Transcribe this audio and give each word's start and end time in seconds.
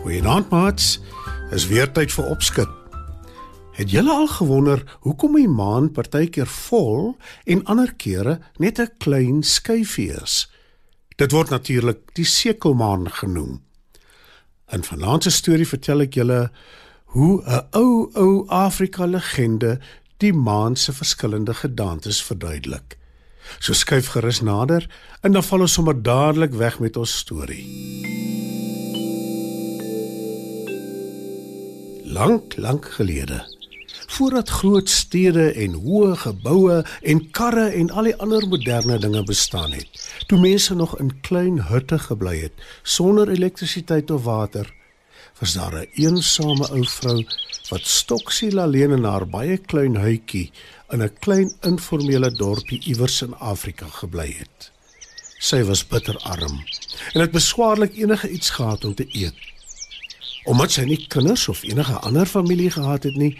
Goeienaand 0.00 0.48
maats. 0.48 1.00
Is 1.52 1.66
weer 1.68 1.90
tyd 1.92 2.12
vir 2.14 2.28
opskud. 2.32 2.68
Het 3.76 3.90
julle 3.92 4.12
al 4.12 4.30
gewonder 4.32 4.80
hoekom 5.04 5.34
die 5.36 5.48
maan 5.48 5.90
partykeer 5.92 6.48
vol 6.48 7.18
en 7.44 7.60
ander 7.68 7.92
kere 8.00 8.38
net 8.56 8.80
'n 8.80 8.96
klein 8.98 9.42
skyfie 9.42 10.08
is? 10.22 10.48
Dit 11.16 11.32
word 11.32 11.50
natuurlik 11.50 12.14
die 12.14 12.24
sekelmaan 12.24 13.10
genoem. 13.10 13.60
In 14.72 14.84
vanaand 14.84 15.22
se 15.22 15.30
storie 15.30 15.68
vertel 15.68 16.00
ek 16.00 16.14
julle 16.14 16.50
hoe 17.04 17.42
'n 17.44 17.66
ou 17.70 18.10
ou 18.14 18.48
Afrika 18.48 19.04
legende 19.04 19.80
die 20.16 20.32
maan 20.32 20.76
se 20.76 20.92
verskillende 20.92 21.54
gedagtes 21.54 22.22
verduidelik. 22.22 22.96
So 23.58 23.72
skuif 23.72 24.06
gerus 24.06 24.40
nader 24.40 24.88
en 25.20 25.32
dan 25.32 25.42
val 25.42 25.60
ons 25.60 25.72
sommer 25.72 26.02
dadelik 26.02 26.52
weg 26.52 26.78
met 26.78 26.96
ons 26.96 27.18
storie. 27.18 28.59
Lank 32.10 32.56
lank 32.56 32.90
gelede. 32.90 33.58
Voordat 34.06 34.48
groot 34.48 34.88
stede 34.90 35.52
en 35.52 35.76
hoë 35.84 36.16
geboue 36.16 36.80
en 37.02 37.20
karre 37.30 37.68
en 37.80 37.90
al 37.90 38.08
die 38.10 38.16
ander 38.16 38.46
moderne 38.48 38.98
dinge 38.98 39.22
bestaan 39.28 39.72
het 39.72 40.08
toe 40.26 40.38
mense 40.40 40.74
nog 40.74 40.96
in 40.98 41.12
klein 41.26 41.60
hutte 41.68 41.98
gebly 41.98 42.36
het 42.40 42.64
sonder 42.82 43.30
elektrisiteit 43.30 44.10
of 44.10 44.24
water 44.24 44.72
was 45.38 45.54
daar 45.54 45.74
'n 45.74 45.88
eensame 46.04 46.66
ou 46.70 46.84
vrou 46.84 47.24
wat 47.70 47.86
stoksiel 47.86 48.60
alleen 48.60 48.90
in 48.90 49.04
haar 49.04 49.26
baie 49.26 49.56
klein 49.56 49.96
huitjie 49.96 50.50
in 50.90 51.02
'n 51.02 51.14
klein 51.18 51.54
informele 51.62 52.30
dorpie 52.30 52.80
iewers 52.84 53.22
in 53.22 53.34
Afrika 53.34 53.86
gebly 53.86 54.34
het. 54.38 54.70
Sy 55.38 55.62
was 55.62 55.86
bitterarm 55.86 56.64
en 57.12 57.20
het 57.20 57.30
beswaarlik 57.30 57.96
enige 57.96 58.30
iets 58.30 58.50
gehad 58.50 58.84
om 58.84 58.94
te 58.94 59.06
eet 59.08 59.38
Omdat 60.44 60.72
sy 60.72 60.84
nie 60.88 61.06
kinders 61.12 61.48
of 61.48 61.62
enige 61.68 61.98
ander 62.06 62.26
familie 62.26 62.70
gehad 62.70 63.02
het 63.02 63.16
nie, 63.16 63.34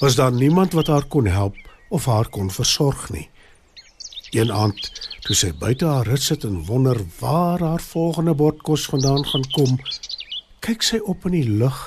was 0.00 0.16
daar 0.16 0.32
niemand 0.32 0.72
wat 0.72 0.86
haar 0.86 1.04
kon 1.04 1.26
help 1.26 1.56
of 1.88 2.04
haar 2.04 2.28
kon 2.28 2.50
versorg 2.50 3.10
nie. 3.10 3.28
Een 4.30 4.52
aand, 4.52 4.90
toe 5.24 5.36
sy 5.36 5.52
buite 5.54 5.86
haar 5.86 6.08
hut 6.10 6.22
sit 6.22 6.44
en 6.44 6.64
wonder 6.66 6.98
waar 7.18 7.60
haar 7.62 7.82
volgende 7.82 8.34
bord 8.34 8.62
kos 8.62 8.86
vandaan 8.90 9.24
gaan 9.26 9.44
kom, 9.54 9.78
kyk 10.60 10.82
sy 10.82 10.98
op 11.04 11.28
in 11.28 11.36
die 11.38 11.50
lug 11.60 11.78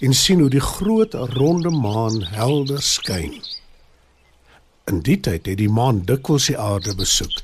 en 0.00 0.14
sien 0.16 0.40
hoe 0.40 0.50
die 0.52 0.64
groot 0.64 1.14
ronde 1.14 1.70
maan 1.70 2.22
helder 2.34 2.82
skyn. 2.82 3.40
In 4.90 5.00
die 5.06 5.18
tyd 5.20 5.46
het 5.46 5.58
die 5.60 5.70
maan 5.70 6.02
dikwels 6.08 6.48
die 6.50 6.58
aarde 6.58 6.94
besoek. 6.98 7.36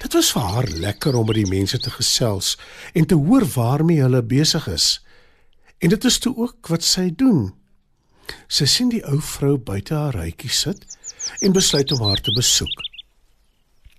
Dit 0.00 0.16
was 0.16 0.30
vir 0.32 0.46
haar 0.54 0.68
lekker 0.82 1.16
om 1.16 1.28
met 1.28 1.36
die 1.36 1.48
mense 1.48 1.78
te 1.78 1.92
gesels 1.92 2.56
en 2.96 3.06
te 3.06 3.14
hoor 3.14 3.44
waarmee 3.54 4.00
hulle 4.00 4.22
besig 4.24 4.66
is. 4.72 4.86
En 5.80 5.88
dit 5.88 6.04
is 6.04 6.18
toe 6.18 6.36
ook 6.36 6.68
wat 6.68 6.84
sy 6.84 7.08
doen. 7.16 7.50
Sy 8.52 8.66
sien 8.68 8.90
die 8.92 9.02
ou 9.08 9.18
vrou 9.24 9.56
buite 9.56 9.96
haar 9.96 10.18
huitjie 10.20 10.52
sit 10.52 10.84
en 11.40 11.56
besluit 11.56 11.92
om 11.96 12.04
haar 12.04 12.20
te 12.20 12.32
besoek. 12.36 12.76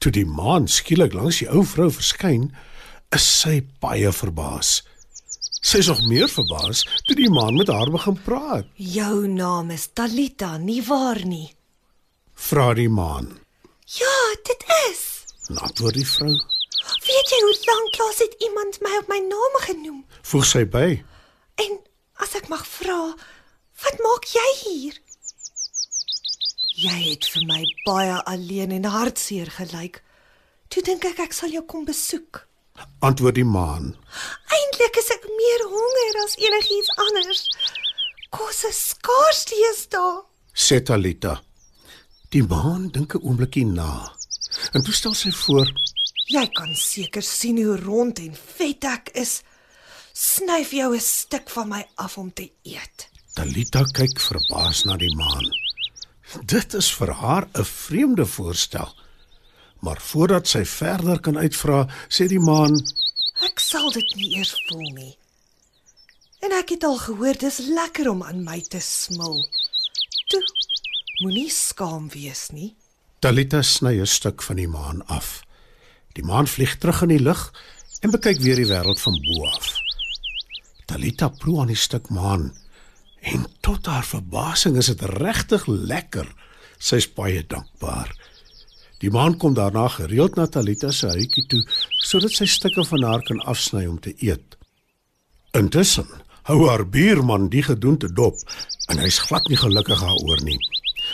Toe 0.02 0.12
die 0.14 0.26
maan 0.26 0.68
skielik 0.70 1.14
langs 1.14 1.42
die 1.42 1.50
ou 1.50 1.66
vrou 1.66 1.90
verskyn, 1.94 2.50
is 3.14 3.26
sy 3.42 3.60
baie 3.84 4.12
verbaas. 4.16 4.82
Sy 5.62 5.82
is 5.84 5.90
nog 5.92 6.02
meer 6.10 6.30
verbaas 6.32 6.82
toe 7.06 7.18
die 7.18 7.30
maan 7.30 7.58
met 7.60 7.70
haar 7.70 7.92
begin 7.94 8.18
praat. 8.26 8.70
Jou 8.78 9.28
naam 9.30 9.70
is 9.76 9.90
Talita, 9.94 10.56
nie 10.58 10.82
waar 10.86 11.22
nie? 11.26 11.52
Vra 12.34 12.72
die 12.78 12.90
maan. 12.90 13.30
Ja, 13.86 14.16
dit 14.48 14.66
is. 14.88 15.04
Antwoord 15.52 16.00
die 16.00 16.08
vrou. 16.08 16.34
Weet 17.06 17.34
jy 17.34 17.40
hoe 17.44 17.56
lank 17.68 17.98
laas 18.02 18.22
het 18.24 18.36
iemand 18.48 18.82
my 18.82 18.98
op 19.02 19.10
my 19.12 19.20
naam 19.28 19.58
genoem? 19.68 20.04
Voeg 20.32 20.46
sy 20.48 20.64
by. 20.66 20.88
En 21.62 21.80
as 22.24 22.36
ek 22.40 22.50
mag 22.52 22.64
vra, 22.68 23.00
wat 23.84 24.04
maak 24.06 24.28
jy 24.34 24.48
hier? 24.62 25.00
Jy 26.82 26.98
het 27.12 27.28
vir 27.34 27.44
my 27.50 27.60
baie 27.86 28.18
alleen 28.32 28.72
en 28.78 28.88
hartseer 28.94 29.52
gelyk. 29.58 30.00
Toe 30.72 30.82
dink 30.88 31.06
ek 31.06 31.20
ek 31.28 31.36
sal 31.36 31.52
jou 31.54 31.64
kom 31.68 31.84
besoek. 31.86 32.46
Antwoord 33.06 33.38
die 33.38 33.46
maan. 33.46 33.92
Eintlik 34.56 34.98
is 35.02 35.12
ek 35.14 35.28
meer 35.28 35.66
honger 35.74 36.20
as 36.24 36.38
enigiets 36.40 36.92
anders. 37.06 37.44
Kos 38.32 38.64
is 38.70 38.80
skaars 38.94 39.44
deesdae. 39.52 40.22
Sê 40.56 40.80
Talita. 40.82 41.42
Die 42.32 42.44
maan 42.48 42.88
dink 42.96 43.16
'n 43.16 43.24
oombliekie 43.28 43.66
na. 43.68 44.16
En 44.74 44.84
toe 44.84 44.94
stel 44.94 45.14
sy 45.14 45.32
voor: 45.32 45.68
Jy 46.32 46.48
kan 46.56 46.76
seker 46.76 47.22
sien 47.22 47.58
hoe 47.64 47.78
rond 47.78 48.20
en 48.20 48.36
vet 48.58 48.84
ek 48.84 49.12
is 49.14 49.42
snyf 50.14 50.72
jou 50.72 50.96
'n 50.96 51.00
stuk 51.00 51.50
van 51.50 51.68
my 51.68 51.88
af 51.96 52.18
om 52.18 52.34
te 52.34 52.52
eet. 52.64 53.10
Talita 53.34 53.84
kyk 53.84 54.20
verbaas 54.20 54.84
na 54.84 54.98
die 54.98 55.16
maan. 55.16 55.48
Dit 56.46 56.74
is 56.74 56.92
vir 56.92 57.12
haar 57.12 57.48
'n 57.54 57.66
vreemde 57.66 58.26
voorstel. 58.26 58.96
Maar 59.80 60.02
voordat 60.02 60.48
sy 60.48 60.66
verder 60.66 61.20
kan 61.20 61.38
uitvra, 61.38 61.88
sê 62.10 62.28
die 62.28 62.40
maan: 62.40 62.76
"Ek 63.42 63.60
sal 63.60 63.92
dit 63.92 64.16
nie 64.16 64.36
eers 64.36 64.64
voel 64.68 64.92
nie. 64.94 65.18
En 66.40 66.52
ek 66.52 66.70
het 66.70 66.84
al 66.84 66.98
gehoor 66.98 67.38
dis 67.38 67.58
lekker 67.58 68.10
om 68.10 68.24
aan 68.24 68.44
my 68.44 68.62
te 68.62 68.80
smil. 68.80 69.48
Toe 70.28 70.44
moenie 71.24 71.50
skaam 71.50 72.10
wees 72.10 72.50
nie." 72.50 72.76
Talita 73.20 73.62
sny 73.62 74.00
'n 74.00 74.08
stuk 74.08 74.42
van 74.42 74.56
die 74.56 74.68
maan 74.68 75.06
af. 75.08 75.44
Die 76.14 76.24
maan 76.24 76.48
vlieg 76.48 76.78
terug 76.78 77.02
in 77.02 77.08
die 77.08 77.20
lug 77.20 77.54
en 78.02 78.12
bekyk 78.12 78.40
weer 78.40 78.56
die 78.56 78.68
wêreld 78.68 79.00
van 79.00 79.22
bo 79.22 79.46
af. 79.46 79.81
Talita 80.92 81.30
proe 81.32 81.62
aan 81.64 81.70
die 81.72 81.80
stuk 81.80 82.10
maan 82.12 82.50
en 83.32 83.46
tot 83.64 83.86
haar 83.88 84.04
verbasing 84.04 84.76
is 84.82 84.90
dit 84.92 85.04
regtig 85.22 85.64
lekker. 85.70 86.26
Sy's 86.82 87.06
baie 87.16 87.46
dankbaar. 87.48 88.10
Die 89.00 89.12
maan 89.14 89.38
kom 89.40 89.56
daarna 89.56 89.86
gereeld 89.94 90.36
na 90.36 90.50
Talita 90.52 90.92
se 90.92 91.14
huitjie 91.14 91.46
toe 91.48 91.62
sodat 92.10 92.36
sy 92.36 92.50
stukke 92.50 92.84
van 92.90 93.06
haar 93.08 93.24
kan 93.24 93.40
afsny 93.54 93.86
om 93.88 94.02
te 94.04 94.12
eet. 94.20 94.58
Intussen 95.56 96.10
hou 96.50 96.60
haar 96.68 96.84
buurman 96.84 97.48
die 97.54 97.64
gedoente 97.64 98.12
dop 98.12 98.44
en 98.92 99.00
hy's 99.00 99.22
glad 99.30 99.48
nie 99.48 99.62
gelukkig 99.62 100.04
daaroor 100.04 100.44
nie. 100.44 100.60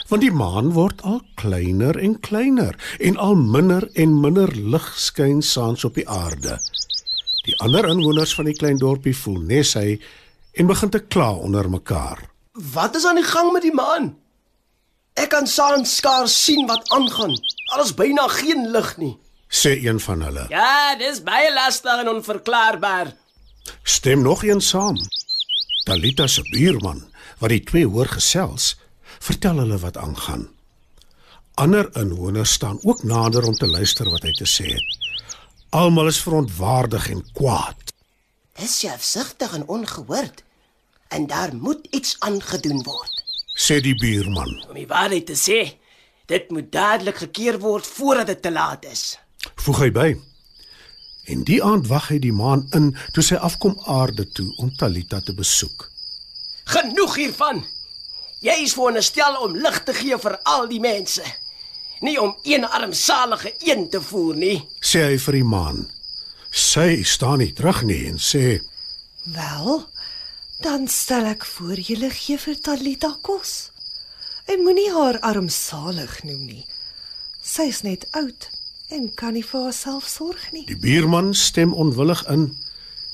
Want 0.09 0.25
die 0.25 0.33
maan 0.33 0.73
word 0.73 1.05
al 1.05 1.21
kleiner 1.37 1.99
en 2.01 2.17
kleiner 2.25 2.73
en 2.97 3.21
al 3.21 3.37
minder 3.37 3.85
en 3.93 4.17
minder 4.25 4.55
lig 4.57 4.89
skyn 4.97 5.43
saans 5.45 5.85
op 5.85 6.01
die 6.01 6.07
aarde. 6.09 6.57
Die 7.47 7.55
ander 7.63 7.85
inwoners 7.87 8.33
van 8.35 8.49
die 8.49 8.55
klein 8.57 8.79
dorpie 8.81 9.15
voel 9.15 9.39
nes 9.47 9.71
hy 9.79 9.97
en 10.59 10.67
begin 10.67 10.91
te 10.91 10.99
kla 10.99 11.29
onder 11.31 11.69
mekaar. 11.71 12.19
Wat 12.73 12.95
is 12.99 13.05
aan 13.07 13.19
die 13.21 13.27
gang 13.27 13.53
met 13.53 13.63
die 13.63 13.75
maan? 13.75 14.09
Ek 15.17 15.31
kan 15.31 15.47
saans 15.47 15.95
skaars 15.97 16.35
sien 16.43 16.67
wat 16.67 16.89
aangaan. 16.93 17.37
Alles 17.73 17.93
byna 17.95 18.27
geen 18.35 18.67
lig 18.73 18.89
nie, 18.99 19.13
sê 19.47 19.77
een 19.79 20.01
van 20.03 20.25
hulle. 20.27 20.43
Ja, 20.51 20.97
dis 20.99 21.23
baie 21.23 21.53
lastig 21.53 22.03
en 22.03 22.11
onverklaarbaar. 22.17 23.15
Stem 23.83 24.21
nog 24.27 24.43
een 24.43 24.61
saam. 24.61 24.99
Talita 25.87 26.27
se 26.27 26.43
buurman, 26.51 27.05
wat 27.39 27.55
die 27.55 27.63
twee 27.63 27.87
hoor 27.87 28.11
gesels, 28.11 28.75
vertel 29.23 29.63
hulle 29.63 29.79
wat 29.79 29.97
aangaan. 29.97 30.49
Ander 31.55 31.87
inwoners 31.95 32.51
staan 32.59 32.77
ook 32.83 33.03
nader 33.03 33.47
om 33.47 33.55
te 33.55 33.67
luister 33.67 34.09
wat 34.11 34.27
hy 34.27 34.35
te 34.35 34.45
sê 34.45 34.67
het. 34.75 34.96
Almal 35.69 36.07
is 36.07 36.21
verontwaardig 36.21 37.09
en 37.09 37.23
kwaad. 37.33 37.91
Dis 38.55 38.79
selfsugtig 38.79 39.53
en 39.53 39.67
ongehoord. 39.67 40.43
En 41.07 41.27
daar 41.27 41.55
moet 41.55 41.87
iets 41.91 42.15
aangedoen 42.19 42.83
word. 42.83 43.23
Sê 43.57 43.79
die 43.81 43.95
buurman. 43.95 44.65
Om 44.69 44.73
die 44.79 44.87
waarheid 44.87 45.25
te 45.25 45.35
sê, 45.35 45.59
dit 46.25 46.49
moet 46.51 46.71
dadelik 46.71 47.17
gekeer 47.17 47.59
word 47.59 47.87
voordat 47.87 48.27
dit 48.27 48.41
te 48.41 48.51
laat 48.51 48.85
is. 48.85 49.17
Voeg 49.55 49.79
hy 49.79 49.91
by. 49.91 50.07
En 51.27 51.43
die 51.43 51.59
aand 51.63 51.87
wag 51.91 52.07
hy 52.13 52.19
die 52.23 52.35
maan 52.35 52.67
in 52.77 52.93
toe 53.15 53.23
sy 53.23 53.35
afkom 53.35 53.75
aarde 53.91 54.23
toe 54.31 54.47
om 54.63 54.71
Talita 54.75 55.19
te 55.19 55.35
besoek. 55.35 55.89
Genoeg 56.71 57.15
hiervan. 57.15 57.65
Jy 58.39 58.55
is 58.63 58.75
veronderstel 58.77 59.35
om 59.43 59.55
lig 59.55 59.83
te 59.83 59.95
gee 59.97 60.15
vir 60.23 60.39
al 60.47 60.67
die 60.71 60.79
mense. 60.79 61.23
Nie 62.01 62.21
om 62.21 62.35
een 62.43 62.65
armsalige 62.65 63.53
een 63.59 63.89
te 63.89 64.01
voer 64.01 64.35
nie. 64.35 64.57
sê 64.81 65.03
hy 65.03 65.17
vir 65.17 65.33
die 65.33 65.43
maan. 65.43 65.87
Sy 66.51 67.03
staan 67.03 67.39
nie 67.39 67.53
terug 67.53 67.83
nie 67.83 68.05
en 68.07 68.19
sê: 68.21 68.59
Wel, 69.25 69.81
dan 70.61 70.87
stel 70.87 71.25
ek 71.25 71.45
voor 71.45 71.79
julle 71.79 72.09
gee 72.09 72.37
vir 72.37 72.59
Talita 72.61 73.17
kos. 73.21 73.71
En 74.47 74.63
moenie 74.63 74.91
haar 74.93 75.19
armsalig 75.19 76.23
noem 76.23 76.45
nie. 76.45 76.65
Sy 77.41 77.67
is 77.73 77.81
net 77.83 78.07
oud 78.11 78.49
en 78.89 79.09
kan 79.15 79.33
nie 79.35 79.43
vir 79.43 79.67
haarself 79.67 80.07
sorg 80.07 80.51
nie. 80.53 80.65
Die 80.69 80.79
buurman 80.79 81.33
stem 81.35 81.73
onwillig 81.73 82.23
in 82.31 82.53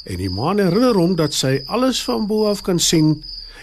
en 0.03 0.19
die 0.19 0.29
maan 0.29 0.59
herinner 0.59 0.97
hom 0.99 1.15
dat 1.15 1.33
sy 1.33 1.61
alles 1.71 2.01
van 2.03 2.27
bo 2.27 2.49
af 2.49 2.61
kan 2.67 2.79
sien 2.79 3.15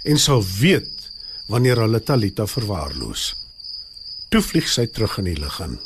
en 0.09 0.19
sal 0.19 0.41
weet 0.61 1.11
wanneer 1.53 1.83
hulle 1.85 2.01
Talita 2.01 2.47
verwaarloos. 2.49 3.40
Toe 4.31 4.43
vlieg 4.47 4.69
sy 4.71 4.87
terug 4.87 5.17
in 5.19 5.27
die 5.27 5.39
lug 5.39 5.57
in. 5.65 5.79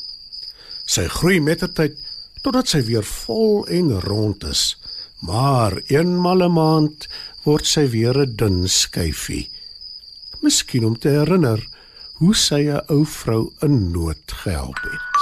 Sy 0.85 1.07
groei 1.09 1.39
mettertyd 1.41 1.97
totdat 2.45 2.69
sy 2.69 2.83
weer 2.85 3.07
vol 3.09 3.65
en 3.73 3.95
rond 4.05 4.45
is. 4.51 4.75
Maar 5.25 5.79
eenmal 5.89 6.45
'n 6.45 6.53
maand 6.53 7.09
word 7.45 7.67
sy 7.67 7.89
weer 7.89 8.19
'n 8.21 8.37
dun 8.37 8.69
skyfie. 8.69 9.49
Miskien 10.43 10.85
om 10.85 10.99
te 10.99 11.09
herinner 11.09 11.61
hoe 12.21 12.35
sy 12.35 12.69
'n 12.69 12.85
ou 12.89 13.05
vrou 13.05 13.53
in 13.63 13.93
nood 13.93 14.25
gehelp 14.43 14.81
het. 14.83 15.14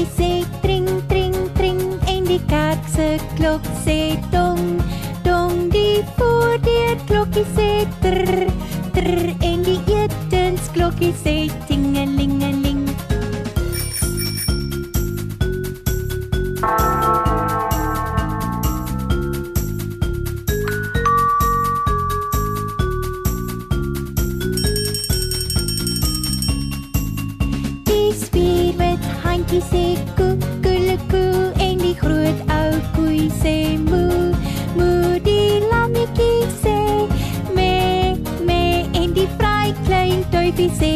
Klokkie 0.00 0.16
sê 0.16 0.44
tring 0.62 0.86
tring 1.08 1.34
tring 1.56 1.80
en 2.08 2.24
die 2.24 2.40
kerk 2.48 2.80
se 2.88 3.18
klok 3.36 3.60
sê 3.84 4.16
dong 4.32 4.80
dong 5.24 5.68
die 5.74 6.00
voordeur 6.16 6.96
klokkie 7.06 7.44
sê 7.56 7.68
trr 8.00 8.48
trr 8.94 9.28
en 9.44 9.62
die 9.66 9.80
etensklokkie 10.00 11.12
sê 11.24 11.36
tingelingeling 11.68 12.59
sê 29.80 29.96
koekelekoe 30.16 31.52
en 31.66 31.78
die 31.78 31.94
groot 32.00 32.40
ou 32.56 32.72
koei 32.96 33.28
sê 33.42 33.54
moe 33.88 34.34
moe 34.76 35.20
die 35.24 35.60
lammetjie 35.70 36.48
sê 36.62 36.76
me 37.56 37.72
me 38.48 38.60
en 39.00 39.14
die 39.16 39.28
vry 39.38 39.72
klein 39.86 40.20
duifie 40.34 40.70
sê 40.80 40.92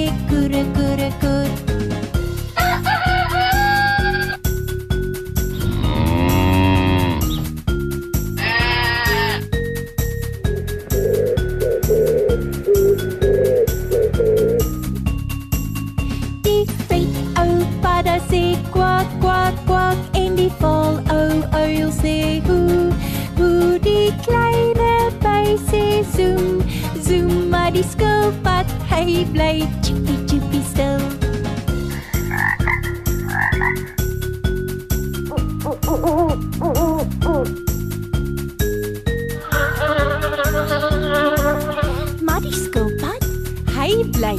zoom 27.74 27.82
maar 27.82 27.82
die 27.82 27.82
skilpad 27.82 28.66
hy 28.88 29.24
bly 29.32 29.64
chippy 29.82 30.16
chippy 30.26 30.60
stil 30.62 31.00
Maar 42.20 42.40
die 42.40 42.54
skilpad 42.54 43.22
hy 43.74 43.90
bly 44.14 44.36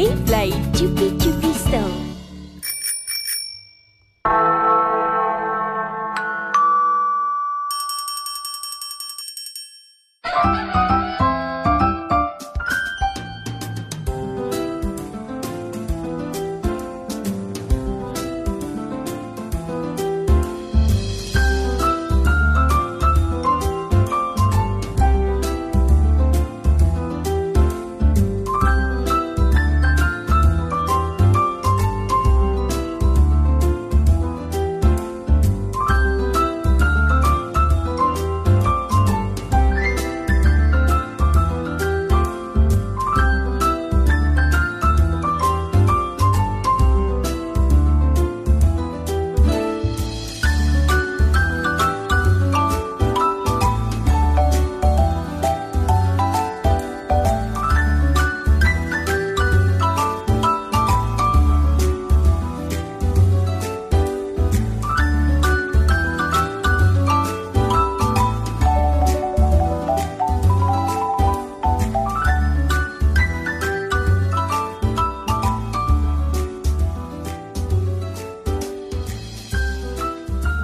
Play, 0.00 0.16
play, 0.24 0.50
choopy 0.72 1.10
choopy 1.20 1.52
stone. 1.52 2.09